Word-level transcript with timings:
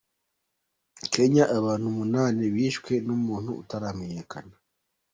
Kenya 1.13 1.43
Abantu 1.57 1.85
umunani 1.93 2.43
bishwe 2.55 2.93
n’umuntu 3.07 3.51
utaramenyekana 3.61 4.53